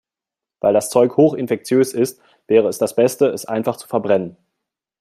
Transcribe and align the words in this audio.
Weil 0.61 0.73
das 0.73 0.89
Zeug 0.89 1.15
hoch 1.15 1.35
infektiös 1.35 1.93
ist, 1.93 2.19
wäre 2.47 2.67
es 2.69 2.79
das 2.79 2.95
Beste, 2.95 3.27
es 3.27 3.45
einfach 3.45 3.77
zu 3.77 3.87
verbrennen. 3.87 4.35